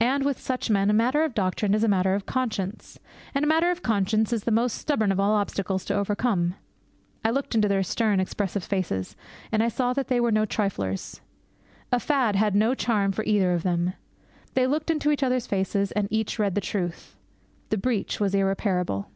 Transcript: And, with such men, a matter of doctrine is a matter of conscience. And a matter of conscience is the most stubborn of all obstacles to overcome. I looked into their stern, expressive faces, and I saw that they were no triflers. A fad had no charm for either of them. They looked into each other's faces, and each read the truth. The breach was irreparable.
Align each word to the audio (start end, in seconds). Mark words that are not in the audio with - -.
And, 0.00 0.24
with 0.24 0.38
such 0.40 0.70
men, 0.70 0.88
a 0.88 0.94
matter 0.94 1.24
of 1.24 1.34
doctrine 1.34 1.74
is 1.74 1.84
a 1.84 1.88
matter 1.88 2.14
of 2.14 2.24
conscience. 2.24 2.98
And 3.34 3.44
a 3.44 3.48
matter 3.48 3.70
of 3.70 3.82
conscience 3.82 4.32
is 4.32 4.44
the 4.44 4.50
most 4.50 4.78
stubborn 4.78 5.12
of 5.12 5.20
all 5.20 5.34
obstacles 5.34 5.84
to 5.84 5.94
overcome. 5.94 6.54
I 7.22 7.28
looked 7.32 7.54
into 7.54 7.68
their 7.68 7.82
stern, 7.82 8.18
expressive 8.18 8.64
faces, 8.64 9.14
and 9.52 9.62
I 9.62 9.68
saw 9.68 9.92
that 9.92 10.08
they 10.08 10.20
were 10.20 10.32
no 10.32 10.46
triflers. 10.46 11.20
A 11.92 12.00
fad 12.00 12.34
had 12.34 12.54
no 12.54 12.74
charm 12.74 13.12
for 13.12 13.24
either 13.24 13.52
of 13.52 13.62
them. 13.62 13.92
They 14.54 14.66
looked 14.66 14.88
into 14.90 15.10
each 15.10 15.22
other's 15.22 15.46
faces, 15.46 15.92
and 15.92 16.08
each 16.10 16.38
read 16.38 16.54
the 16.54 16.62
truth. 16.62 17.14
The 17.68 17.76
breach 17.76 18.18
was 18.18 18.34
irreparable. 18.34 19.10